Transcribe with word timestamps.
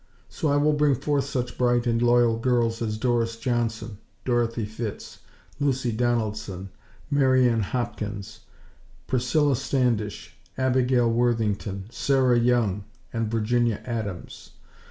So 0.29 0.47
I 0.47 0.55
will 0.57 0.73
bring 0.73 0.95
forth 0.95 1.25
such 1.25 1.59
bright 1.59 1.85
and 1.85 2.01
loyal 2.01 2.35
girls 2.39 2.81
as 2.81 2.97
Doris 2.97 3.35
Johnson, 3.35 3.99
Dorothy 4.25 4.65
Fitts, 4.65 5.19
Lucy 5.59 5.91
Donaldson, 5.91 6.71
Marian 7.11 7.59
Hopkins, 7.61 8.39
Priscilla 9.05 9.55
Standish, 9.55 10.35
Abigail 10.57 11.07
Worthington, 11.11 11.85
Sarah 11.91 12.39
Young, 12.39 12.83
and 13.13 13.29
Virginia 13.29 13.79
Adams. 13.85 14.53